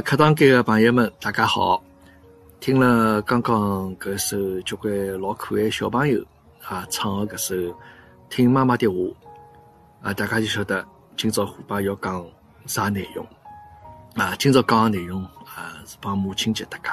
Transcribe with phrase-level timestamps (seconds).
[0.00, 1.82] 呃，课堂间的朋友们，大家好！
[2.58, 6.24] 听了刚刚搿首交关老可爱小朋友
[6.66, 7.54] 啊唱的搿首
[8.30, 8.94] 《听妈妈的话》，
[10.00, 10.82] 啊，大家就晓得
[11.18, 12.24] 今朝虎爸要讲
[12.64, 13.26] 啥内容
[14.14, 14.34] 啊？
[14.38, 16.88] 今朝讲的内容啊是帮母亲节搭界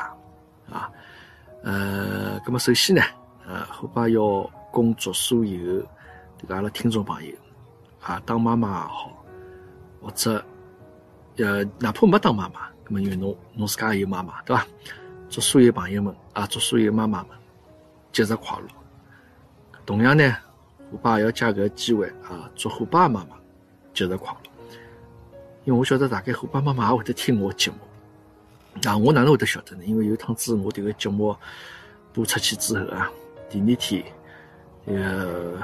[0.76, 0.92] 啊。
[1.64, 3.02] 呃，葛么首先呢，
[3.48, 4.22] 呃，虎爸要
[4.70, 5.82] 恭祝所有
[6.38, 7.34] 这个阿拉听众朋友
[8.02, 9.24] 啊，当妈妈也好，
[10.02, 10.44] 或者
[11.38, 14.66] 呃，哪怕没当妈妈，葛么因为侬侬自家也有妈妈，对伐？
[15.30, 17.32] 祝所有朋友们啊，祝所有妈妈们
[18.13, 18.68] 节日快乐。
[19.85, 20.34] 同样呢，
[20.90, 23.35] 虎爸也要借搿个机会啊，祝虎爸妈妈
[23.93, 24.40] 节日快乐。
[25.65, 27.77] 因为我晓得大概虎爸妈妈也会得听我节目。
[28.90, 29.84] 啊，我哪能会得晓得呢？
[29.84, 31.35] 因为有趟子我迭个节目
[32.13, 33.12] 播出去之后啊，
[33.49, 34.05] 第二天，
[34.85, 35.60] 呃，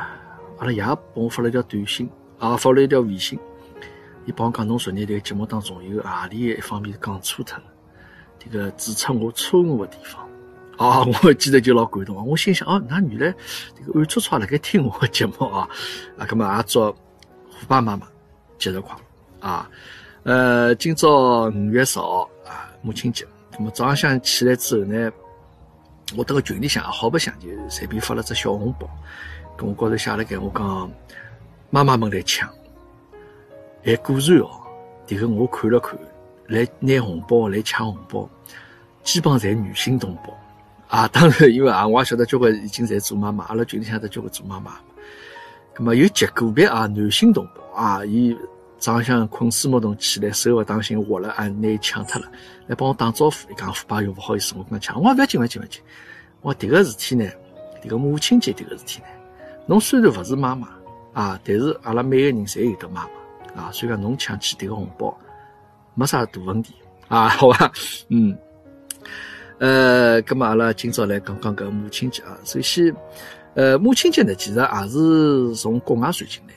[0.57, 3.39] 阿拉爷帮我发了一条短信，啊，发了一条微信，
[4.25, 7.63] 伊帮我讲侬昨日迭个节目当中有何里一方面讲错脱了，
[8.39, 10.27] 迭个指出我错误的地方。
[10.77, 12.23] 啊， 我记得就老感动啊！
[12.23, 13.35] 我心想，哦，那原来
[13.77, 15.69] 这个暗戳戳辣盖听我的节目啊，
[16.17, 16.97] 啊，咁么也祝虎
[17.67, 18.07] 爸妈妈
[18.57, 19.69] 节日快乐啊！
[20.23, 22.73] 呃，今朝五月十号啊。
[22.81, 25.11] 母亲节，那么早上向起来之后呢，
[26.17, 28.89] 我等个群里向好白相就随便发了只小红包，
[29.55, 30.91] 跟我高头写了盖，我讲
[31.69, 32.49] 妈妈们来抢，
[33.85, 34.49] 哎果然哦，
[35.07, 35.97] 迭个我看了看，
[36.47, 38.29] 来拿红包来抢红包，
[39.03, 40.33] 基本上侪女性同胞
[40.87, 44.73] 啊，当然因为啊，我也晓得交关已经在做妈妈，阿拉群里向都交关做妈妈，
[45.77, 48.37] 那么有极个别啊男性同胞啊，伊。
[48.79, 52.29] 早浪向困睡梦中起来，手勿当心滑了，啊，拿抢脱了，
[52.67, 53.49] 来帮我打招呼。
[53.49, 55.81] 伊讲虎爸又勿好意思，我跟他抢，我勿要紧，勿要紧，勿要紧。
[56.41, 57.31] 我迭个事体呢，
[57.81, 59.07] 迭个母亲节迭个事体呢，
[59.67, 60.67] 侬虽然勿是妈妈
[61.13, 63.09] 啊，但是阿拉每个人侪有得妈妈
[63.55, 65.15] 啊，所以讲侬抢起迭个红包
[65.95, 66.73] 没啥大问题
[67.07, 67.71] 啊，好吧？
[68.09, 68.35] 嗯，
[69.59, 72.37] 呃，咁么阿拉今朝来讲讲搿母亲节啊。
[72.43, 72.93] 首先，
[73.53, 76.53] 呃，母亲节呢，其实也是从国外传进来。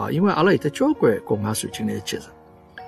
[0.00, 2.22] 啊，因为阿拉有得交关国外传进来的节日，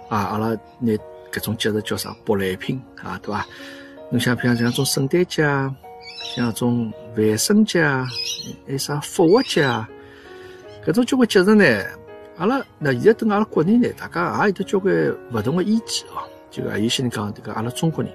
[0.09, 0.93] 啊，阿拉拿
[1.31, 3.47] 搿种节日叫啥舶来品啊，对伐？
[4.11, 5.75] 侬像比方像种圣诞节啊，
[6.35, 8.07] 像种万圣节啊，
[8.67, 9.87] 还有啥复活节啊，
[10.87, 11.85] 搿种交关节日呢，
[12.37, 14.95] 阿拉那现在等阿拉国内呢，大家也有得交关
[15.33, 16.23] 勿同的意见哦。
[16.51, 18.13] 就啊，有些人讲迭个阿拉中国人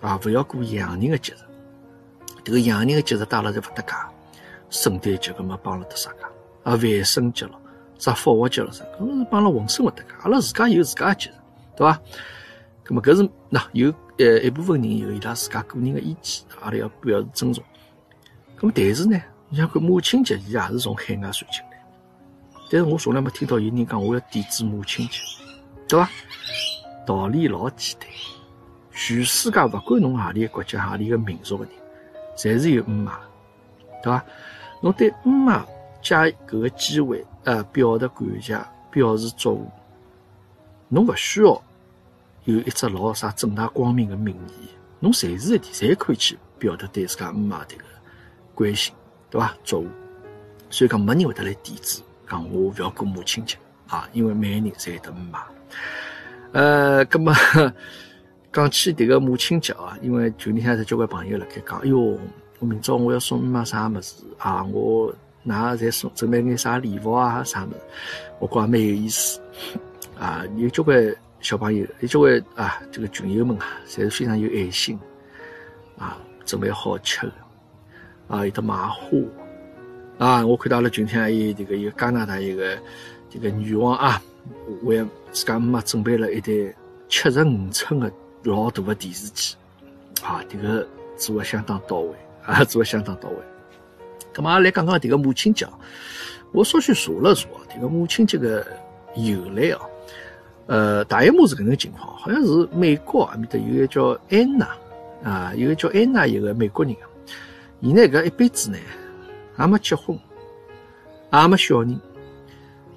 [0.00, 1.38] 啊，勿要过洋人的节日，
[2.44, 3.92] 迭个洋人的节日带了侪勿搭界，
[4.70, 6.18] 圣诞节搿么帮了搭啥界
[6.64, 6.74] 啊？
[6.74, 7.52] 万圣节了。
[7.98, 8.84] 啥复活节了啥？
[8.98, 10.08] 搿是帮阿拉浑身勿搭界。
[10.22, 11.34] 阿拉自家有自家个节日，
[11.76, 12.00] 对伐？
[12.84, 17.62] 搿么搿是那有呃一部分人有伊拉自家个人的意见，阿拉要表示尊重。
[18.58, 21.62] 搿么但是呢，你像看母亲节，伊也是从海外传进。
[22.72, 25.18] 但是我从来没听到有人讲我要抵制母亲节，
[25.86, 26.08] 对伐？
[27.06, 28.08] 道理老简单，
[28.94, 31.74] 全世界勿管侬何里个国家、何里个民族个人，
[32.34, 33.20] 侪是有姆妈，
[34.02, 34.24] 对伐？
[34.80, 35.66] 侬对姆妈
[36.00, 37.22] 借搿个机会。
[37.44, 38.58] 呃，表达感谢，
[38.90, 39.70] 表示祝福，
[40.88, 41.62] 侬勿需要
[42.44, 44.68] 有一只老啥正大光明的名义，
[44.98, 47.84] 侬随时一点侪可以去表达对自家姆妈迭个
[48.54, 48.94] 关心，
[49.28, 49.54] 对伐？
[49.62, 49.88] 祝福，
[50.70, 52.00] 所以讲没人会得来抵制，
[52.32, 55.44] 讲我勿要过母亲节啊，因为每个人侪有得姆妈。
[56.52, 57.34] 呃，葛么
[58.50, 62.18] 讲起迭个母亲节啊，因为群里向有交关朋友辣盖讲，哎哟，
[62.58, 65.14] 我明朝我要送姆妈啥物事啊，我。
[65.44, 67.76] 那在送准备眼啥礼物啊啥物事，
[68.38, 69.40] 我觉也蛮有意思
[70.16, 70.44] 啊！
[70.56, 74.96] 有交关小朋友，有交关啊，这个群友们啊，侪是非常有爱心
[75.98, 77.32] 啊，准备好吃的
[78.28, 79.18] 啊，有的买花
[80.22, 80.46] 啊。
[80.46, 82.78] 我看到了群里还有这个有加拿大一个
[83.28, 84.22] 这个女王啊，
[84.82, 86.52] 为自家妈准备了一台
[87.08, 88.10] 七十五寸的
[88.44, 89.56] 老大的电视机
[90.22, 90.86] 啊，这个
[91.16, 92.14] 做的相当到位
[92.44, 93.36] 啊，做的相当到位。
[94.34, 95.66] 咁嘛，来讲讲迭个母亲节，
[96.52, 98.66] 我稍许查了查，迭个母亲节个
[99.16, 99.80] 由来哦，
[100.66, 104.68] 呃，大约么是搿能情况，好像是美国阿面搭有个叫安娜
[105.22, 106.96] 啊，有个叫安娜一个美国人，
[107.80, 108.78] 伊呢搿一辈子呢
[109.58, 110.18] 也没结婚，
[111.32, 112.00] 也没小人，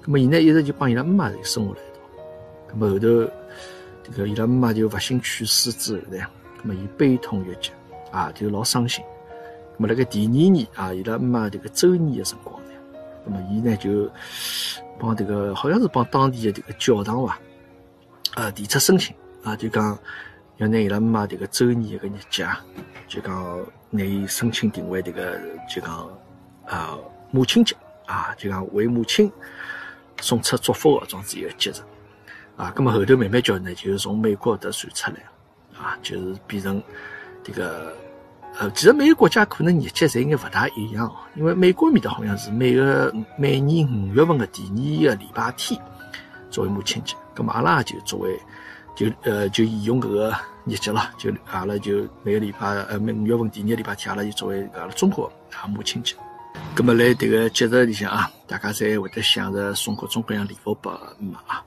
[0.04, 6.18] 咁么伊呢一直就帮伊拉姆妈生活了一道，咁么后头迭个伊拉姆妈就不幸去世之后呢，
[6.62, 7.72] 咁么伊悲痛欲绝
[8.10, 9.04] 啊，就老伤心。
[9.76, 12.70] 那么，辣盖第二年啊，伊拉姆妈这个周年的辰光呢，
[13.24, 14.10] 那么伊呢就
[14.98, 17.38] 帮这个好像是帮当地的这个教堂哇，
[18.34, 19.14] 啊提出申请。
[19.42, 19.96] 啊，就讲
[20.56, 22.44] 要拿伊拉姆妈这个周年一个日节，
[23.06, 25.38] 就讲拿伊申请定为这个
[25.72, 26.08] 就讲
[26.66, 26.96] 啊
[27.30, 27.76] 母亲节
[28.06, 29.30] 啊，就讲为母亲
[30.20, 31.74] 送出祝福的这样子一个节日
[32.56, 32.72] 啊。
[32.76, 35.16] 那么后头慢慢叫呢，就是从美国的传出来
[35.78, 36.82] 啊，就是变成
[37.42, 37.92] 这个
[38.58, 44.62] 呃，其实每个国家可能日节侪应该勿大一样，因为美国面搭好像是每个每年五月份的第
[45.06, 45.78] 二个礼拜天
[46.48, 48.40] 作为母亲节，咁么阿拉就作为
[48.94, 50.34] 就呃就沿用搿个
[50.64, 56.16] 日节了，就阿拉就每个礼拜呃每五月份第二个礼拜天，阿拉就作为阿拉中国啊母亲节。
[56.74, 61.64] 咁么来迭个节日里向啊，大家侪会得想着送各种各样礼物拨妈啊。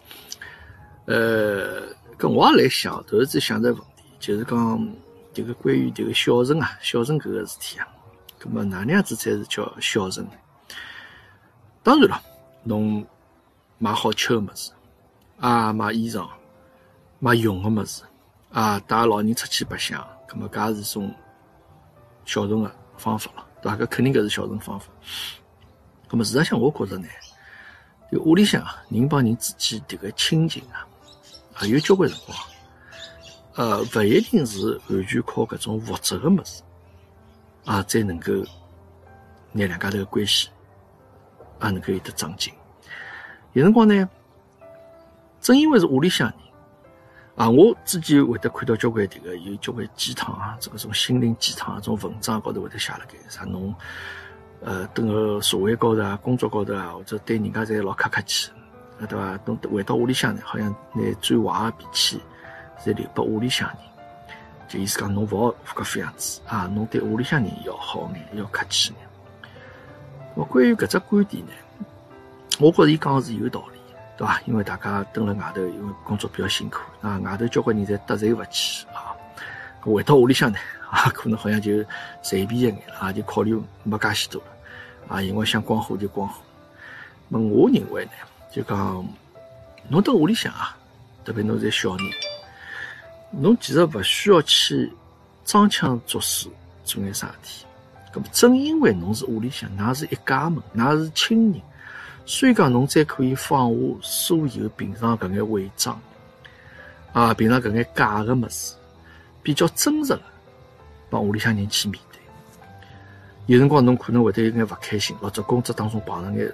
[1.06, 1.82] 呃，
[2.20, 4.58] 搿我也来想，突然间想着问题，就是讲
[5.34, 7.88] 迭个关于迭个孝顺啊，孝顺搿个事体啊，
[8.40, 10.34] 咁么哪能样子才是叫孝顺呢？
[11.82, 12.22] 当然了，
[12.64, 13.04] 侬
[13.80, 14.72] 买好吃个物事，
[15.40, 16.30] 啊，买衣裳，
[17.18, 18.04] 买用个物事，
[18.52, 21.12] 啊，带老人出去白相，咁么搿也是种
[22.26, 23.46] 孝顺个方法了。
[23.62, 23.78] 对伐？
[23.78, 24.88] 搿肯定搿是孝顺方法。
[26.10, 27.08] 咁么事实上，我觉着呢，
[28.12, 30.88] 就屋里向啊，人帮人之间迭个亲情啊，
[31.54, 32.38] 还有交关辰光，
[33.56, 36.64] 呃，勿一定是完全靠搿种物质个物事
[37.66, 38.34] 啊，才能够
[39.52, 40.50] 拿两家头个关系
[41.60, 42.54] 啊，能够有得长进。
[43.54, 44.10] 有辰光呢，
[45.42, 46.38] 正因为是屋里向人。
[47.40, 53.74] 啊，我自己会得看到交关迭个有交关鸡汤啊，这个种心灵鸡汤啊，种文章高头会得写了盖啥侬，
[54.60, 58.52] 呃，等个社会高头啊，工作高头啊，或者对人家侪老客客气，
[59.00, 59.40] 啊，对伐？
[59.46, 62.20] 侬回到屋里向呢，好像拿最坏个脾气
[62.84, 63.78] 侪留拨屋里向人，
[64.68, 69.08] 就意思讲侬勿好搿副样子啊，侬对屋里向人要好眼，要客气眼。
[70.36, 71.54] 我关于搿只观点呢，
[72.60, 73.79] 我觉着伊讲是有道理。
[74.20, 74.42] 对伐？
[74.46, 79.16] 因为大家蹲辣外头，因为工作比较辛苦啊，外头交关人侪得罪勿起啊。
[79.80, 80.58] 回到屋里向呢，
[80.92, 81.72] 啊，可能好像就
[82.22, 84.48] 随便一眼啊，就考虑没介许多了
[85.16, 85.22] 啊。
[85.22, 86.42] 因为想光火就光火。
[87.30, 88.12] 那我认为呢，
[88.52, 89.08] 就讲
[89.88, 90.76] 侬到屋里向啊，
[91.24, 92.06] 特别侬是小人，
[93.32, 94.92] 侬其实勿需要去
[95.46, 96.50] 装腔作势
[96.84, 97.66] 做眼啥事体。
[98.12, 101.62] 咁正因为侬是屋里向，㑚是一家门，㑚是亲人。
[102.32, 106.00] 所以讲，侬才可以放下所有平常搿眼伪装，
[107.12, 108.76] 啊，平常搿眼假个物事，
[109.42, 110.22] 比较真实个
[111.10, 112.22] 帮屋里向人去面对。
[113.48, 116.54] 有辰光侬可能会得有眼勿开心，或者工作当中碰着眼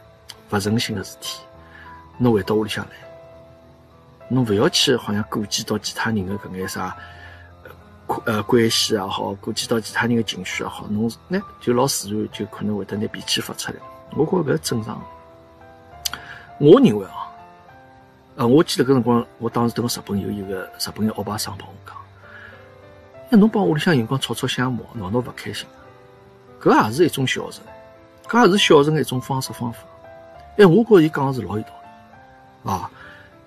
[0.50, 1.42] 勿顺心个事体，
[2.20, 2.92] 侬回到屋里向来，
[4.30, 6.96] 侬勿要去好像顾及到其他人个搿眼啥，
[8.24, 13.78] 呃，关系也好，顾及到其他人个情绪也好，侬呢就老自然就可能会得拿脾气发出来。
[14.16, 15.06] 我觉着搿正常。
[16.58, 17.28] 我认为啊，
[18.38, 21.96] 啊，我记得搿辰光，我当时等个日本有一个日本个欧巴桑帮我讲，
[23.30, 25.68] 那侬帮屋里向辰光吵吵相骂，闹闹勿开心，
[26.62, 27.62] 搿也是一种孝顺，
[28.28, 29.80] 搿也是孝顺的一种方式方法。
[30.58, 31.70] 哎，我觉着伊讲的是老有道
[32.64, 32.90] 理啊，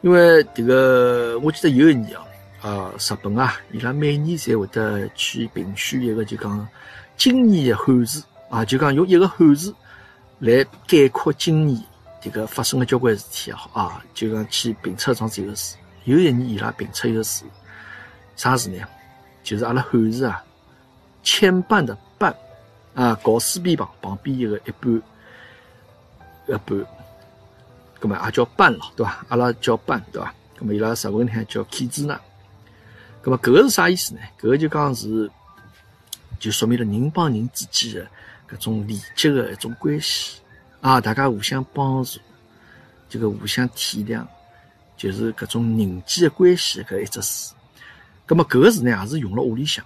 [0.03, 2.15] 因为迭个我记得有一年
[2.61, 6.69] 啊，啊，日本啊，伊拉每年侪会得去评选一个就讲
[7.17, 9.75] 今年的汉字啊，就讲用一个汉字
[10.41, 11.83] 来概括今年。
[12.21, 15.77] 这个发生了交关事体也好啊，就讲去评出这样子一个事。
[16.05, 17.45] 有一年伊拉评测一个事，
[18.35, 18.85] 啥事呢？
[19.45, 20.45] 就是阿拉汉字啊，
[21.23, 22.35] 牵绊的绊
[22.95, 25.03] 啊，搞四边旁旁边一个一半
[26.49, 26.87] 一半，
[28.01, 29.25] 咁么也叫绊了，对伐？
[29.29, 30.35] 阿拉叫绊，对伐？
[30.59, 32.19] 咁么伊拉日文呢叫 k 字呢。
[33.23, 34.21] 咁么搿个是啥意思呢？
[34.41, 35.31] 搿个就讲是，
[36.41, 40.41] 就说明了人帮人之间的搿种连接的一种关系。
[40.81, 42.21] 啊，大家互相帮助，
[43.09, 44.25] 这个互相体谅，
[44.97, 47.53] 就是搿种人际关系搿一只词。
[48.25, 49.85] 葛么搿个词呢，也是用了屋里向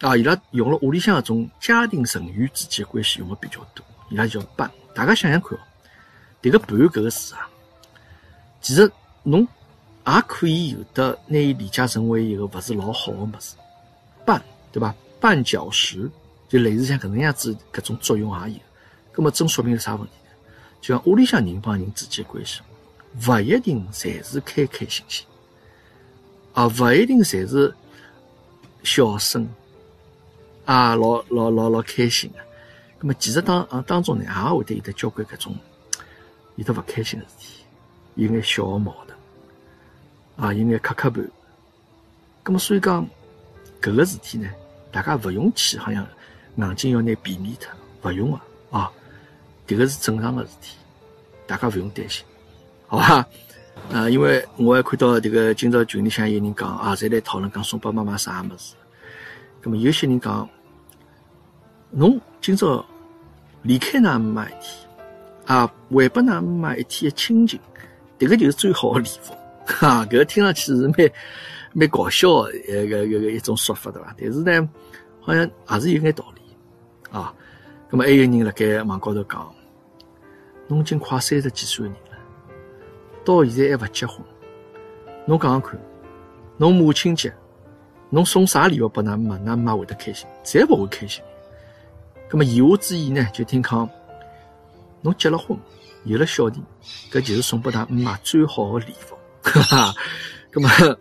[0.00, 3.84] 啊，伊拉用了屋里向搿种家庭成员之间的关系用的比较多。
[4.10, 5.60] 伊拉叫伴，大家想想看哦，
[6.42, 7.48] 迭个伴搿个词啊，
[8.60, 8.90] 其实
[9.22, 9.48] 侬
[10.06, 13.56] 也可以有的拿伊理解成为一个勿是老好的物事，
[14.26, 14.94] 绊对伐？
[15.20, 16.10] 绊脚石
[16.50, 18.60] 就类似像搿能样子搿种作用也有。
[19.10, 20.12] 葛么正说明了啥问题？
[20.84, 22.60] 就像屋里向人帮人之间关系，
[23.26, 25.26] 勿一定侪是开开心心，
[26.52, 27.74] 啊，勿一定侪是
[28.82, 29.48] 笑声，
[30.66, 32.38] 啊，老老老老开心的。
[33.00, 35.56] 那么其实当啊当中呢，也会得有得交关搿种
[36.56, 37.64] 有得勿开心的事体，
[38.16, 41.26] 有眼小矛盾，啊，有眼磕磕绊。
[42.44, 43.08] 那么所以讲
[43.80, 44.50] 搿个事体呢，
[44.92, 46.06] 大家勿用去好像
[46.56, 47.72] 硬劲要拿避免脱，
[48.02, 48.44] 勿用啊，
[49.66, 49.76] 迭。
[49.76, 50.76] 个是正常的事体，
[51.46, 52.24] 大家不用担心，
[52.86, 53.26] 好吧？
[53.92, 58.74] 啊，因为我还看到这个今朝群里向有人讲啊，在来讨论讲送给妈妈啥么子。
[59.62, 60.48] 那么有些人讲，
[61.90, 62.84] 侬今朝
[63.62, 64.88] 离开㑚妈妈一天，
[65.46, 67.58] 啊，还拨㑚妈妈一天的亲情，
[68.18, 69.34] 这个就是最好的礼物。
[69.66, 71.10] 哈，搿听上去是蛮
[71.72, 74.14] 蛮搞笑的一个一个一种说法，对伐？
[74.18, 74.68] 但是呢，
[75.20, 76.42] 好像也是有眼道理
[77.10, 77.34] 啊。
[77.94, 79.54] 那么还有人辣盖网高头讲，
[80.66, 82.18] 侬已经快三十几岁人了，
[83.24, 84.18] 到现在还勿结婚，
[85.28, 85.80] 侬讲讲看，
[86.56, 87.32] 侬母亲节，
[88.10, 90.28] 侬送啥礼物拨㑚妈，㑚妈会得开心？
[90.42, 91.22] 侪勿会开心。
[92.28, 93.88] 那么言下之意呢，就听讲，
[95.00, 95.56] 侬结了婚，
[96.02, 96.56] 有了小人，
[97.12, 99.16] 搿就是送拨㑚妈最好的礼物。
[99.40, 99.94] 哈哈，
[100.52, 100.98] 那么，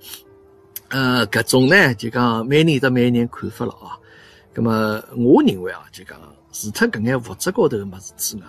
[0.90, 3.98] 呃，搿种呢，就讲每年有每年看法了啊。
[4.56, 6.18] 那么，我认为啊，就讲
[6.52, 8.44] 除脱搿眼物质高头个物事之外，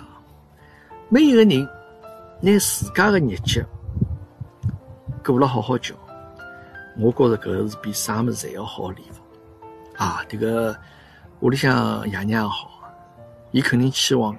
[1.09, 1.69] 每一个人
[2.41, 3.65] 拿自家个日节
[5.25, 5.95] 过了好好叫，
[6.99, 10.23] 我觉着搿个是比啥物事侪要好个礼物啊。
[10.29, 10.77] 迭个
[11.41, 12.71] 屋里向爷娘也好，
[13.53, 14.35] 伊肯定期望，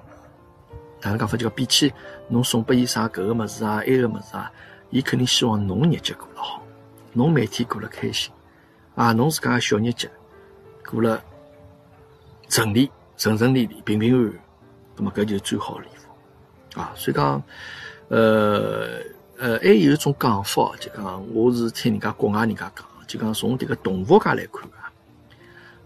[1.02, 1.92] 哪能讲法就讲比起
[2.28, 4.50] 侬送拨伊啥搿个物事啊，埃个物事啊。
[4.90, 6.62] 伊肯定希望侬日节过了好，
[7.12, 8.32] 侬每天过了开心，
[8.94, 10.08] 啊，侬自家个小日节
[10.88, 11.20] 过了
[12.48, 14.32] 顺利、顺顺利利、平平安安，
[14.96, 16.92] 那么搿就是最好的礼物啊。
[16.94, 17.42] 所以讲，
[18.08, 19.00] 呃
[19.38, 24.90] 呃，还有一种讲法，就讲我是听人家国外人家讲，就讲从迭个动物界来看啊，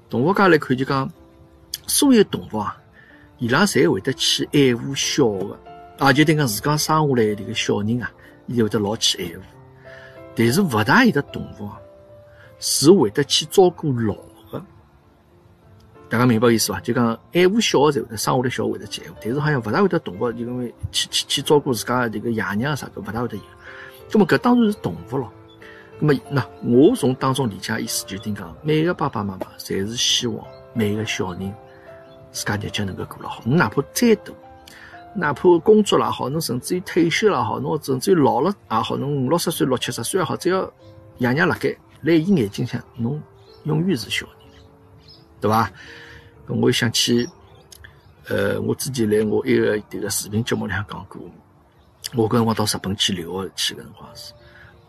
[0.09, 1.11] 动物界来看就讲，
[1.87, 2.77] 所有动物啊，
[3.39, 5.59] 伊拉侪会得去爱护小个，
[5.99, 8.11] 啊，就等于自家生下来迭个小人啊。
[8.47, 9.45] 伊会得老去爱护，
[10.35, 11.79] 但是勿大有的动物啊，
[12.59, 14.17] 是会得去照顾老。
[16.11, 16.81] 大家明白意思伐？
[16.81, 23.43] 就讲爱护小个才会得生下来小会得去爱护，但是好像勿大会得动物，因为去去去照顾自家这个爷娘啥个，勿大会得有。
[24.13, 25.33] 那么搿当然是动物咯。
[26.01, 31.55] 那么那我从当中理解意思，就听讲每个爸爸妈妈侪是希望每个小人
[32.33, 34.33] 自家日脚能够过了好，你哪怕再大。
[35.15, 40.69] 哪怕工作了好，侬甚至于退休了好，侬甚至于老了也好，侬五六十岁、六七十岁也好，只要
[41.19, 41.69] 爷娘辣盖，
[42.03, 43.21] 辣伊眼睛向，侬
[43.65, 44.35] 永远是小人，
[45.41, 45.71] 对伐？
[46.47, 47.29] 我想起，
[48.29, 51.21] 呃，我之前来我一个迭个视频节目里向讲过，
[52.15, 54.33] 我搿辰光到日本去留学去个辰光是，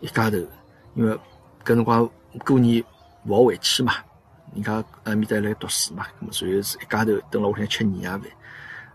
[0.00, 0.36] 一家头，
[0.94, 1.14] 因为
[1.64, 2.10] 搿辰光
[2.44, 2.84] 过年
[3.26, 3.94] 勿好回去嘛，
[4.54, 8.22] 人家埃面搭来读书嘛，咁所以是一家头蹲辣屋里向吃年夜饭。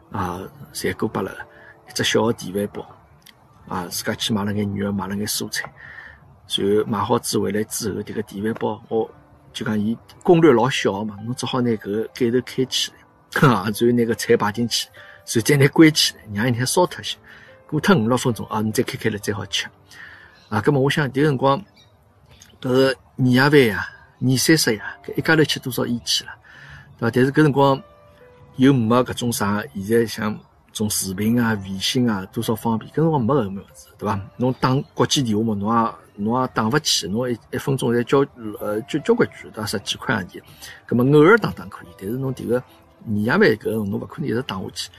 [0.10, 0.40] 啊，
[0.74, 1.32] 侪过拨了
[1.90, 2.86] 一只小个电饭煲，
[3.68, 5.70] 啊，自家去买了眼肉，买了眼蔬菜，
[6.48, 9.10] 然后买好子回来之后，迭个电饭煲，我
[9.54, 17.18] 就讲伊功率老小嘛，侬只好拿搿个盖头开起来，哈， 然后拿个菜摆进去，然后再拿关起来，让伊先烧脱些，
[17.68, 19.68] 过脱五六分钟啊，你再开开了再好吃。
[20.50, 21.60] 啊，葛末我想迭个辰光，
[22.62, 23.88] 搿个年夜饭呀，
[24.20, 26.32] 年三十呀，搿一家头吃多少烟气了，
[27.00, 27.12] 对伐？
[27.14, 27.82] 但是搿辰光。
[28.58, 30.36] 又没搿种啥，现在像
[30.78, 32.92] 种视频啊、微信啊，多少方便。
[32.92, 34.20] 搿辰光没搿么物事，对伐？
[34.38, 38.26] 侬打国际电话嘛，侬也侬也打勿起，侬一一分钟才交
[38.60, 39.66] 呃交交关句，对伐？
[39.66, 40.42] 十几块洋钿。
[40.88, 42.62] 搿么偶尔打打可以，但是侬迭个
[43.04, 44.90] 年夜饭搿侬勿可能一直打下去。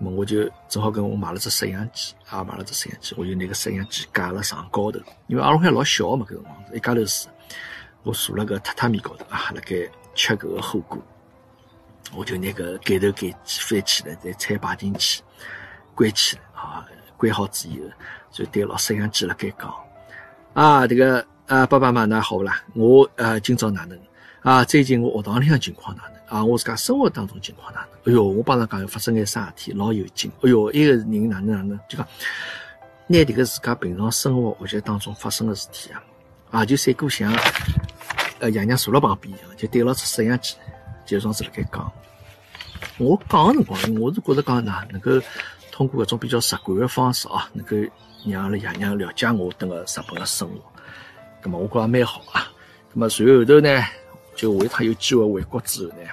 [0.00, 7.28] 咾么我就正好跟我买了只摄像机，啊，买了只摄像机，我就拿个摄像机架辣床高头，因为阿拉海老小嘛，搿辰光一家头住，
[8.02, 10.98] 我坐辣个榻榻米高头啊，辣盖吃搿个火锅。
[12.12, 15.22] 我就拿个盖头盖起翻起来，再菜摆进去，
[15.94, 17.74] 关起来啊，关好之后，
[18.30, 19.74] 就对牢摄像机辣盖讲
[20.52, 22.62] 啊，这个啊，爸爸妈妈好啦？
[22.74, 23.98] 我呃今朝哪能
[24.42, 24.64] 啊？
[24.64, 26.44] 最近我学堂里向情况哪能啊？
[26.44, 28.12] 我自家生活当中情况哪能？
[28.12, 30.30] 哎哟，我帮他讲发生眼啥事体，老有劲。
[30.42, 32.06] 哎哟，一个人哪能哪能，就讲
[33.06, 36.02] 拿这个自家平常生活学习当中发生的事体啊，
[36.50, 37.32] 啊，就三个像
[38.38, 40.56] 呃爷娘坐辣旁边一样，就对牢只摄像机。
[41.04, 41.92] 就上次辣盖讲，
[42.98, 45.10] 我讲个辰光，我是觉着讲哪能够
[45.70, 47.76] 通过搿种比较直观个方式啊，能够
[48.26, 50.60] 让阿拉爷娘了解我等个日本个生活，
[51.42, 52.50] 葛末我觉着蛮好啊。
[52.92, 53.84] 葛末随后头呢，
[54.34, 56.08] 就为他有机会回国之后呢，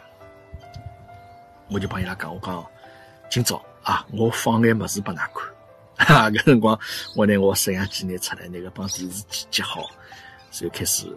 [1.69, 2.65] 我就帮伊拉讲，我讲
[3.29, 5.17] 今朝啊，我放眼物事拨㑚
[5.95, 6.77] 看，哈， 搿辰光
[7.15, 9.89] 我拿我摄像机拿出来，那个帮电视机接好，
[10.59, 11.07] 然后开始。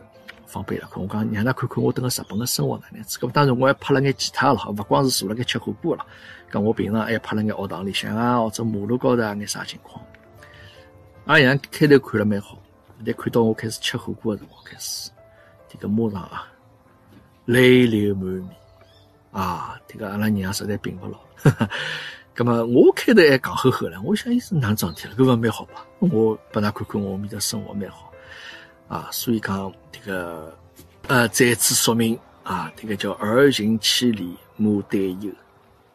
[0.55, 3.19] 方便了，我讲让㑚看看我等个日本个生活哪能样子。
[3.19, 6.07] 咁当然我还拍了眼其他了，勿光是坐辣盖吃火锅了。
[6.53, 10.01] 咁我平常还拍了眼学堂里向啊，或者马路高头啊眼啥情况。
[11.25, 12.57] 阿阳开头看了蛮好，
[13.05, 15.11] 但看到我开始吃火锅个辰光，开始
[15.69, 16.47] 这个马上啊
[17.47, 18.49] 泪流满面
[19.33, 21.19] 啊，这个阿拉娘实在并勿牢。
[22.37, 25.85] 咁么我开头还讲呵呵了，我想伊是哪桩事体了，搿勿蛮好吧？
[25.99, 26.09] 我
[26.53, 28.04] 拨㑚看看我面的生活蛮好。
[28.89, 30.57] 啊，所以讲这个，
[31.09, 35.33] 呃，再次说明啊，这个叫儿行千里母担忧，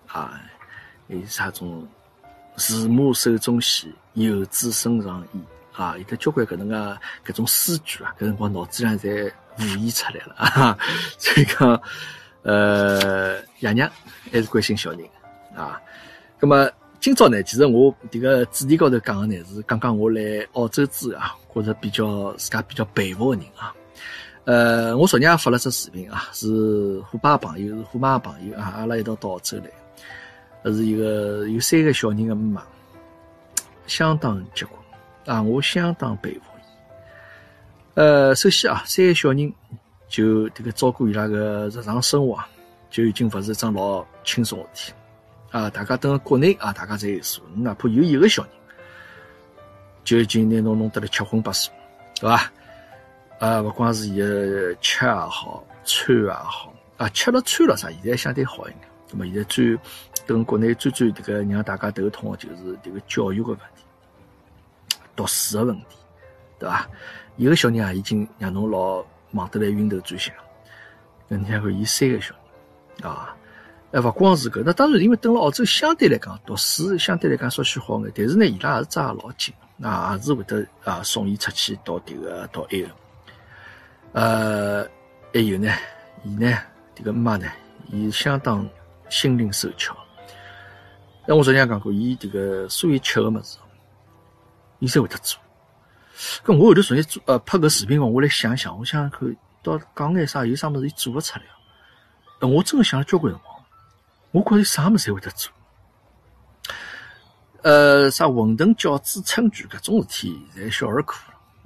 [0.07, 0.41] 啊，
[1.09, 1.87] 是啥种，
[2.57, 5.39] 慈母手中线，游子身上衣，
[5.73, 10.77] 啊，有的交关搿能个搿种诗句啊，搿辰光脑子上侪浮现出来了 啊。
[11.17, 11.81] 所以讲，
[12.43, 13.89] 呃，爷娘
[14.31, 15.07] 还是关心小人
[15.55, 15.79] 啊。
[16.39, 16.69] 那么
[17.01, 23.73] 今朝呢，其实我迭个主题高头讲个呢，是讲讲我来澳洲之后啊，觉着比较自家比较佩服个人啊。
[24.43, 32.63] 呃，我昨日也发了只视频啊，是虎爸朋友，是虎妈朋友啊，阿拉一道到澳洲来，是一个有三个小人的妈妈，
[33.87, 34.77] 相当结棍
[35.25, 36.61] 啊，我相当佩服伊。
[37.93, 39.53] 呃，首先啊，三个小人
[40.09, 42.45] 就这个照顾伊拉个日常生活啊，
[42.89, 44.98] 就已经勿是一桩老轻松个事体
[45.51, 45.69] 啊。
[45.69, 48.51] 大家等国内啊，大家侪有数，哪怕有一个小人，
[50.03, 51.71] 就已经拿侬弄得来七荤八素，
[52.19, 52.51] 对伐？
[53.39, 58.81] 啊，勿光是伊个吃也好，穿也好，啊，吃了穿了啥，现在相对好一点。
[59.11, 59.77] 那么现在最
[60.27, 63.83] 等国内最最这个让大家头痛的就是这个教育个问题，
[65.15, 65.97] 读书个问题，
[66.59, 66.87] 对伐？
[67.37, 70.35] 一个小人啊，已经让侬老忙得来晕头转向。
[71.27, 72.35] 那你看看，伊三个小
[72.97, 73.35] 人啊，
[73.91, 82.89] 哎，勿光是搿，那当然，因为等了澳洲相对来讲读书相对来讲稍许好眼，但是呢，伊拉也是抓老紧，那，也是会得啊送伊出去到迭个到埃个。
[84.11, 84.83] 呃，
[85.33, 85.71] 还有呢，
[86.23, 86.55] 伊呢，
[86.93, 87.47] 这个姆妈呢，
[87.91, 88.67] 伊相当
[89.09, 89.97] 心灵手巧。
[91.25, 93.57] 那我昨天讲过，伊这个所有吃个么子，
[94.77, 95.39] 伊侪会得做。
[96.45, 101.45] 搿我后头昨天做呃拍个视频，我来想想，我想想看到讲眼啥，有啥么子伊做勿出来。
[102.39, 103.48] 呃，我真个想了交关辰光，
[104.31, 105.51] 我觉着啥么子侪会得做。
[107.61, 111.17] 呃，啥馄饨、饺子、春卷搿种事体，侪小儿科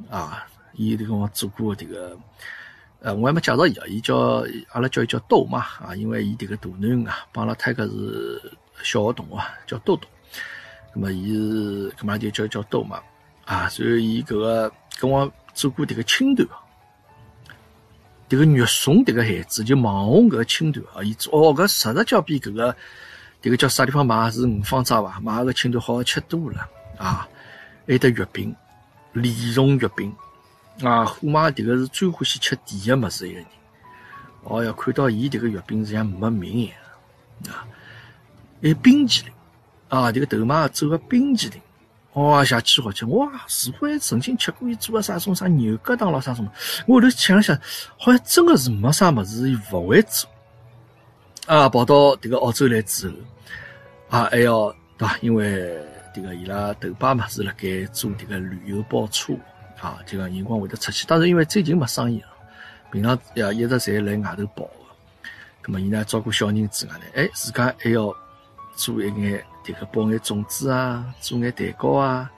[0.10, 0.47] 啊。
[0.76, 2.17] 伊迭个我做过迭个，
[2.99, 8.41] 呃，我还没介绍伊啊，伊叫阿拉叫伊叫豆妈啊，因为伊迭个大囡啊，帮阿拉太个是
[8.82, 10.08] 小学同学，叫豆豆，
[10.95, 12.99] 那么伊是，搿么就叫叫豆妈
[13.45, 16.47] 啊，所以伊搿个跟我做过迭个青团，
[18.34, 22.76] 这个肉松这个孩子就网红搿个青团啊，伊做哦，搿实实叫比搿个
[23.39, 26.67] 这个叫啥地方买是五芳斋伐，买个青团好吃多了
[26.98, 27.28] 啊，
[27.88, 28.56] 还得月饼，
[29.12, 30.12] 莲蓉月饼。
[30.82, 33.46] 啊，虎妈迭个是最欢喜吃甜个物事一个人。
[34.46, 37.67] 哦哟，看到伊迭个月饼是像没命一样啊！
[38.63, 39.32] 还冰淇淋
[39.89, 41.62] 啊，迭个豆妈做个冰淇淋，
[42.13, 43.06] 哇，下去好吃！
[43.06, 46.47] 哇，似乎还曾经吃过伊做个啥种啥牛轧糖咯啥种。
[46.86, 47.60] 我后头想了想，
[47.97, 50.30] 好像真个是没啥物事伊勿会做。
[51.47, 53.15] 啊，跑到迭个澳洲来之后，
[54.10, 55.17] 啊，还要对伐？
[55.21, 55.76] 因为
[56.13, 59.34] 迭个伊拉豆爸嘛是辣盖做迭个旅游包车。
[59.82, 62.28] 啊，就讲辰光会得出去，当然因为最近没生意了，
[62.89, 64.69] 平常也一直在来外头跑的。
[65.63, 68.15] 咁么伊呢照顾小人之外呢，哎，自家还要
[68.76, 72.30] 做一眼迭个包眼粽子啊，做眼蛋糕啊，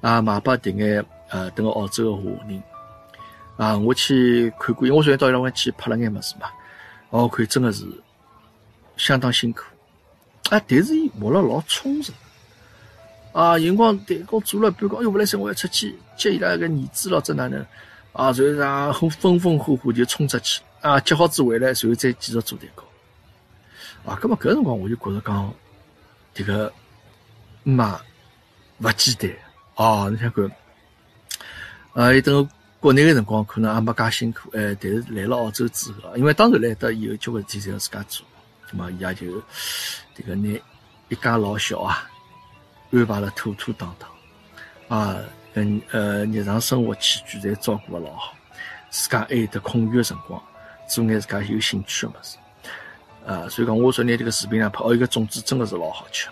[0.00, 2.62] 啊卖拨迭眼呃等个澳洲个华人。
[3.56, 6.48] 啊，我去看过，因为我昨天到伊拉湾去拍了眼物事嘛，
[7.10, 7.86] 我看真个是
[8.96, 9.60] 相当辛苦
[10.50, 12.12] 啊，但是伊活了老充实。
[13.32, 17.60] 啊，辰光蛋糕做了半个，哎哟，不来塞，我要出去接伊拉个儿子咯，这哪能？
[18.12, 22.84] 啊，然后然后风风火火就冲出去，啊，接好子回来，然后再继续做蛋糕。
[24.04, 25.54] 啊，咁么搿辰光我就觉着讲，
[26.34, 26.72] 这个
[27.62, 28.00] 妈
[28.78, 29.30] 勿简单
[29.74, 30.08] 啊！
[30.08, 30.44] 你想看，
[31.94, 32.48] 啊，等
[32.80, 38.26] 国内个辰光可能也没介辛苦，哎，但是来了澳洲之后，因为当然来得以后交关事体侪要自家做，
[38.70, 39.42] 咁么伊也就
[40.14, 40.60] 这个拿
[41.08, 42.08] 一家老小啊。
[42.90, 45.16] 安排了妥妥当当，啊，
[45.54, 48.34] 嗯呃，日常生活起居侪照顾得老好，
[48.90, 50.42] 自家还有得空余的辰光，
[50.86, 52.36] 做眼自家有兴趣的物事，
[53.26, 56.28] 啊，所以讲我说拿这个视频上拍，哦，一个粽子真的是老好吃，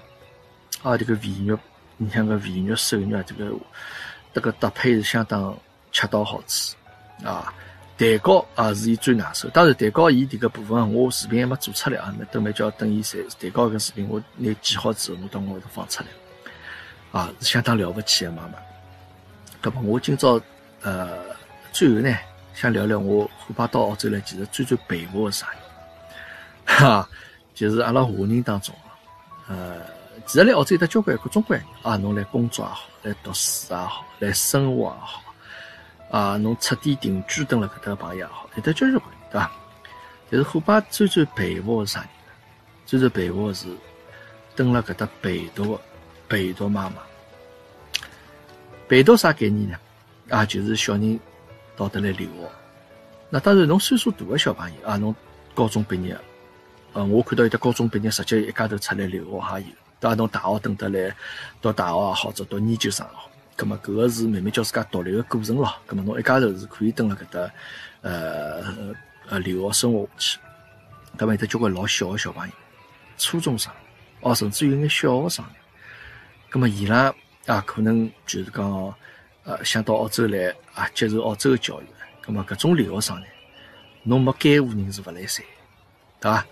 [0.83, 1.59] 啊，这个肥肉，
[1.96, 3.53] 你像个肥肉、瘦肉，这个
[4.35, 5.57] 这个搭配是相当
[5.92, 6.76] 恰到好处，
[7.24, 7.53] 啊，
[7.96, 16.09] 蛋糕啊是伊最拿手，当然蛋糕伊这个部分我视频还没做出来啊，那等没叫等伊在蛋糕个视频我拿剪好之后，我到我会头放出来。
[17.12, 18.55] 啊，是相当了不起的妈妈。
[19.62, 20.40] 那么我今朝
[20.83, 21.24] 呃，
[21.72, 22.16] 最后呢，
[22.55, 25.48] 想聊聊我虎爸到澳洲来，其实最最佩服的啥
[26.79, 27.09] 哈，
[27.55, 28.75] 就是阿拉华人当中，
[29.49, 29.77] 呃，
[30.27, 35.23] 其实来澳洲有得交关各种各样啊，侬来工作也好，来读书也好，来生活也好，
[36.11, 39.51] 啊，侬出地定居等了搿搭朋友也好，有得交关对伐？
[40.31, 42.33] 但是虎爸最最佩服的啥人呢？
[42.87, 43.67] 最最佩服的是
[44.55, 45.81] 等了搿搭陪读的。
[46.31, 47.03] 陪读妈妈，
[48.89, 49.77] 陪读啥概念呢？
[50.29, 51.19] 啊，就是小人
[51.77, 52.49] 到得来留学。
[53.29, 55.13] 那当然，侬岁数大的小朋友啊，侬
[55.57, 56.17] 高中毕业，
[56.92, 59.66] 呃，我看到有的高中毕业直接一家头出来留学还有，
[60.00, 60.14] 对伐？
[60.14, 61.14] 侬大学等得来
[61.62, 65.72] 读大学也好，者读研究生也好，葛么搿个是慢慢叫自家独立个过程咯。
[65.87, 67.50] 葛么侬一家头是可以蹲辣搿搭，
[68.03, 68.94] 呃
[69.29, 70.38] 呃留学生活下去。
[71.16, 72.53] 葛么有得交关老小个小朋友，
[73.18, 73.72] 初中生，
[74.20, 75.44] 哦，甚至有眼小学生。
[76.48, 77.14] 葛么伊拉
[77.46, 78.94] 啊，可能就是讲，
[79.44, 81.85] 呃，想到澳洲来啊，接受澳洲个教育。
[82.20, 83.26] 葛么搿种留学生呢，
[84.03, 85.44] 侬没监护人是勿来三，
[86.20, 86.46] 对伐？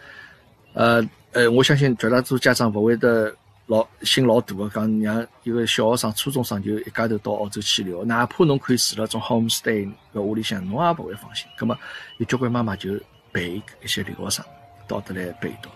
[0.75, 1.03] 呃
[1.33, 3.35] 呃，我相信绝大多数家长勿会得。
[3.69, 11.47] 老心老大个，讲让一个小学生、初中生就一家头到澳洲去留，哪怕侬可以住辣种 home stay 个屋里向，侬也勿会放心。
[11.55, 11.77] 葛么
[12.17, 12.99] 有交关妈妈就
[13.31, 14.47] 陪一些留学生
[14.87, 15.69] 到得来陪读。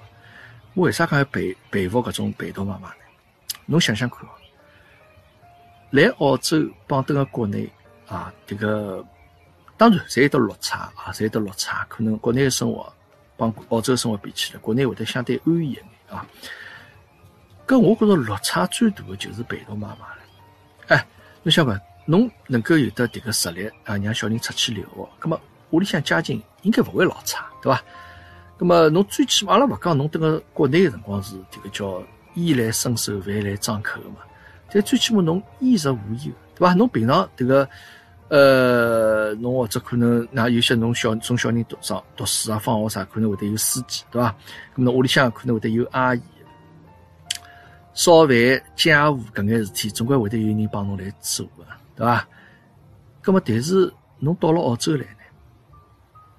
[0.72, 2.94] 我为啥讲要陪陪服搿种陪读妈妈呢？
[3.66, 4.32] 侬想想看哦，
[5.90, 7.70] 来澳洲帮登个国内
[8.06, 9.04] 啊，迭个
[9.76, 11.84] 当然侪有得落差啊，侪有得落差。
[11.90, 12.90] 可能国内个生活
[13.42, 16.24] 帮澳洲生活比起来，国内会得相对安逸一点啊。
[17.66, 20.18] 搿我觉着落差最大的就是陪读妈妈了。
[20.86, 21.06] 哎，
[21.42, 21.76] 侬想嘛，
[22.06, 27.82] 侬能够有得迭个实力啊，让小人出去留学，葛么屋里向家境应该勿会老差，对伐？
[28.56, 32.00] 葛么侬最起码阿拉勿讲侬迭个国内个辰光是迭个叫
[32.34, 34.18] 衣来伸手，饭来张口个嘛。
[34.70, 36.74] 但最起码侬衣食无忧，对伐？
[36.74, 37.68] 侬平常迭个
[38.32, 44.34] 呃，侬或者可能那有些侬小从小人读上读书啊，放学啥可能会得有司机，对伐？
[44.74, 46.22] 那么屋里向可能会得有阿姨。
[47.92, 48.34] 烧饭、
[48.74, 52.26] 家务搿眼事体，总归会得有人帮侬来做个，对伐？
[53.20, 55.06] 葛么，但是侬到了澳洲来呢？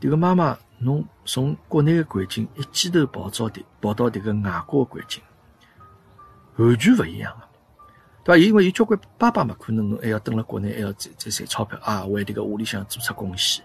[0.02, 5.22] 迭个妈妈，侬从国内个环境一记头跑到迭跑到迭个外国个环境，
[6.56, 7.48] 完全勿一样个，
[8.24, 8.38] 对伐？
[8.38, 13.64] 因为有交关爸爸嘛，可能侬还要蹲辣国内，还要再再赚钞票啊，为迭个屋里向做出贡献。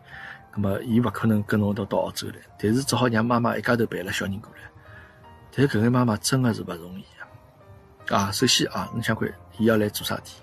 [0.51, 4.63] 葛么，伊勿可能跟侬到到澳洲来，但是只好让妈妈一家头陪了小人过来。
[5.55, 7.05] 但是搿个妈妈真个是勿容易。
[8.13, 10.43] 啊，首先啊，侬想看，伊要来做啥体？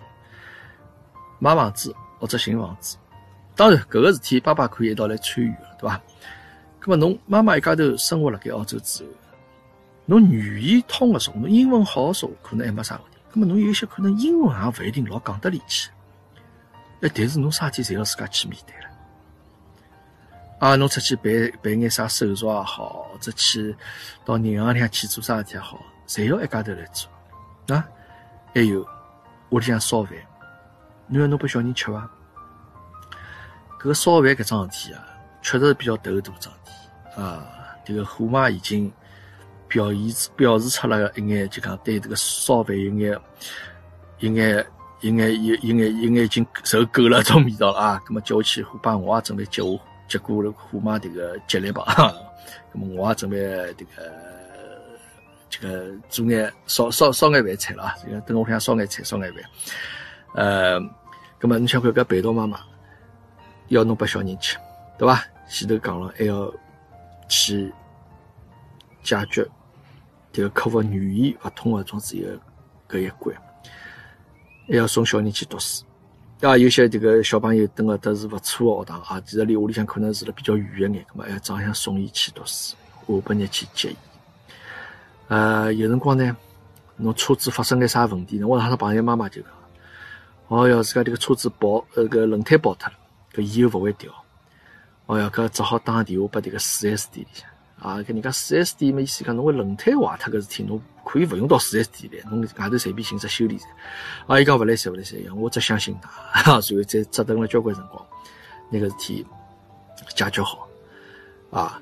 [1.39, 2.95] 买房子或者寻房子，
[3.55, 6.01] 当然搿个事体爸爸可以一道来参与个，对伐？
[6.81, 9.09] 咁么侬妈妈一家头生活辣盖澳洲之后，
[10.05, 13.14] 侬语言通个说，侬英文好说，可能还没啥问题。
[13.35, 15.89] 咁么侬有些可能英文也勿一定老讲得里去，
[17.01, 18.89] 哎，但是侬啥体侪要自家去面对了。
[20.59, 23.75] 啊，侬出去办办眼啥手续也好，或者去
[24.23, 27.75] 到银行里向去做啥事体也好，侪要一家头来做。
[27.75, 27.85] 啊，
[28.53, 28.87] 还有
[29.49, 30.13] 屋里向烧饭，
[31.07, 32.09] 侬要侬拨小人吃伐？
[33.81, 35.05] 搿烧饭搿桩事体啊，
[35.41, 37.45] 确实是比较头大桩事体啊。
[37.85, 38.89] 迭个虎妈已经
[39.67, 43.19] 表现表示出了一眼，就讲对这个烧饭有眼、
[44.19, 44.65] 有眼、
[45.01, 48.01] 有眼、有有眼、有眼已经受够了这种味道了啊。
[48.05, 51.85] 葛末叫我去虎爸，我也准备接我接过了虎妈迭个接力棒。
[52.73, 53.37] 葛末我也准备
[53.73, 54.25] 迭个。
[55.47, 57.95] 这个做眼烧烧烧眼饭菜了啊！
[58.03, 59.41] 这个等我向烧眼菜烧眼饭。
[60.33, 60.79] 呃，
[61.39, 62.59] 那么你想看搿陪读妈妈
[63.69, 64.57] 要侬拨小人吃，
[64.97, 65.23] 对伐？
[65.47, 66.51] 前头讲了还要
[67.29, 67.71] 去
[69.05, 69.47] 解决
[70.33, 72.39] 这个客服语言勿通个种子一个
[72.89, 73.35] 搿一关，
[74.67, 75.85] 还要送小人去读书。
[76.41, 82.75] 啊，有些这个小朋友等个都是勿错个学堂啊，其实离屋里向可能住了比较远一眼，咁么要照样送伊去读书，
[83.07, 83.95] 下半日去接伊。
[85.29, 86.35] 呃，有辰光呢，
[86.97, 88.45] 侬车子发生眼啥问题呢？
[88.45, 89.51] 我上趟朋友妈妈就讲，
[90.49, 92.95] 哦哟，自家这个车子爆，呃，个轮胎爆脱了，
[93.33, 94.11] 搿以后勿会调。
[95.05, 97.49] 哦哟，搿只好打电话拨迭个四 S 店里向。
[97.85, 103.67] 啊，搿人家四 S 店嘛意思讲，侬个轮胎坏脱个事体，侬可以勿用到四 S 店来，侬外头随便寻只修理站。
[104.25, 106.09] 啊，伊讲勿来三勿来三，我只相信他，
[106.41, 108.03] 然后再折腾了交关辰光，
[108.71, 109.23] 那个事体
[110.15, 110.67] 解决好。
[111.51, 111.79] 啊，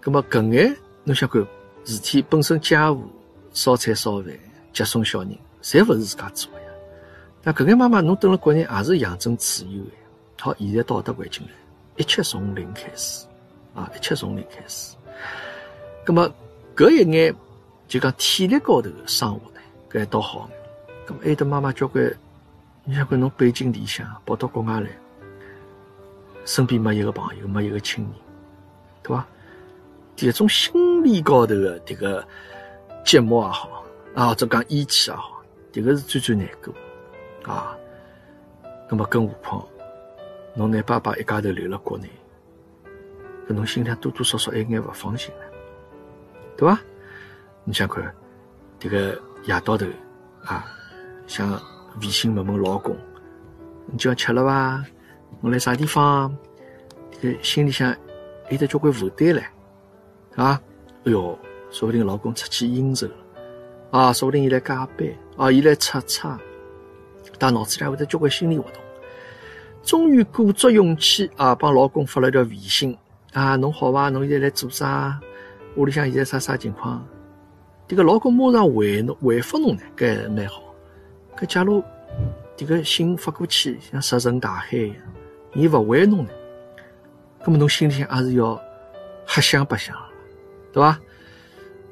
[0.00, 1.46] 葛末搿眼侬想看？
[1.84, 3.06] 事体本身，家务、
[3.52, 4.32] 烧菜、烧饭、
[4.72, 6.66] 接送小人，侪勿是自家做呀。
[7.42, 9.90] 那搿眼妈妈，侬蹲辣国内也是养尊处优呀。
[10.40, 11.52] 好，现在到得环境来，
[11.98, 13.26] 一切从零开始
[13.74, 13.90] 啊！
[13.94, 14.94] 一切从零开始。
[16.04, 16.30] 葛么
[16.74, 17.34] 搿一眼
[17.86, 19.60] 就讲体力高头的生活呢，
[19.90, 20.48] 搿一倒好。
[21.06, 22.12] 葛么还有妈妈交关，
[22.84, 24.88] 你想看侬背井离乡跑到国外来，
[26.44, 28.12] 身边没一个朋友，没一个亲人，
[29.02, 29.26] 对伐？
[30.14, 32.26] 这种心理高头的这个
[33.04, 33.84] 寂寞也好，
[34.14, 37.76] 啊，或者讲义气也好，这个是最最难过啊。
[38.88, 39.66] 那么更何况，
[40.54, 42.08] 侬拿爸爸一家头留了国内，
[43.48, 45.40] 搿侬心里多多少少有眼勿放心了，
[46.56, 46.78] 对伐？
[47.64, 48.14] 你想看，
[48.78, 49.86] 这个夜到头
[50.44, 50.66] 啊，
[51.26, 51.50] 想
[52.00, 52.96] 微信问问老公，
[53.86, 54.84] 你今晚吃了伐？
[55.40, 56.36] 我来啥地方？
[57.20, 57.94] 这个心里向
[58.50, 59.42] 有得交关负担唻。
[60.36, 60.60] 啊，
[61.04, 61.38] 哎哟，
[61.70, 63.14] 说不定老公出去应酬了，
[63.90, 66.38] 啊，说不定伊来加班，啊，伊来出差，
[67.38, 68.82] 大脑子里会得交关心理活动。
[69.82, 72.96] 终于鼓足勇气啊，帮老公发了条微信
[73.32, 74.08] 啊，侬好伐？
[74.08, 75.20] 侬现在来做啥？
[75.76, 77.04] 屋里向现在啥啥情况？
[77.88, 80.62] 迭个老公马上回侬回复侬呢，搿蛮好。
[81.36, 81.82] 搿假如
[82.56, 84.96] 迭个信发过去像石沉大海一样，
[85.54, 86.30] 伊勿回侬呢，
[87.44, 88.60] 葛末侬心里向也是要
[89.26, 89.96] 瞎想白想，
[90.72, 90.98] 对伐？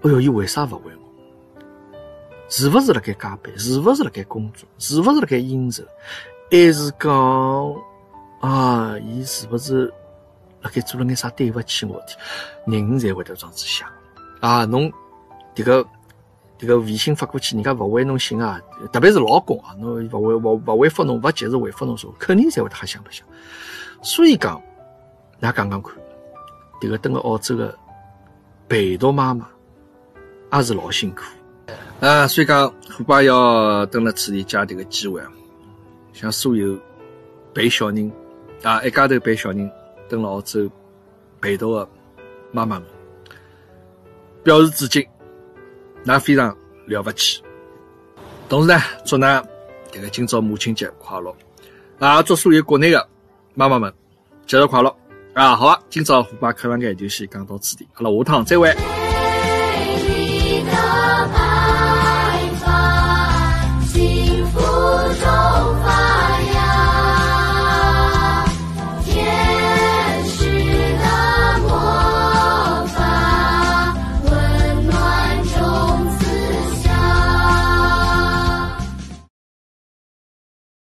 [0.02, 1.02] 哎哟，伊为啥勿回我？
[2.48, 3.58] 是勿是辣盖加班？
[3.58, 4.68] 是勿是辣盖工作？
[4.78, 5.82] 是勿是辣盖应酬？
[6.50, 7.76] 还是讲
[8.40, 9.92] 啊，伊是勿是
[10.62, 12.06] 辣盖做了眼啥对勿起我的？
[12.66, 13.88] 人才会得这样子想
[14.40, 14.64] 啊！
[14.64, 14.92] 侬
[15.54, 15.84] 迭个
[16.58, 18.60] 迭个微信发过去，人家勿回侬信啊，
[18.92, 23.26] 特别是老公啊，侬勿回勿勿回复侬，勿及时回复侬说，肯定侪会得瞎想白想。
[24.02, 24.60] 所以讲，
[25.40, 25.92] 㑚讲讲看，
[26.80, 27.76] 迭个蹲辣澳洲的
[28.68, 29.48] 陪读妈妈。
[30.52, 31.22] 也是老辛苦
[32.00, 35.30] 啊，所以讲虎爸要蹲辣此地借迭个机会啊，
[36.12, 36.76] 向所有
[37.54, 38.10] 陪小人
[38.64, 39.70] 啊一家头陪小人
[40.10, 40.68] 蹲辣澳洲
[41.40, 41.88] 陪读的
[42.50, 42.88] 妈妈们
[44.42, 45.06] 表示致敬，
[46.02, 46.54] 那非常
[46.86, 47.40] 了不起。
[48.48, 49.40] 同时呢，祝那
[49.92, 51.32] 这个今朝母亲节快乐
[52.00, 52.20] 啊！
[52.20, 53.08] 祝所有国内的
[53.54, 53.94] 妈妈们
[54.46, 54.94] 节日快乐
[55.34, 55.54] 啊！
[55.54, 58.99] 好啊，今朝虎爸开完眼就先讲到此地，阿拉下趟再会。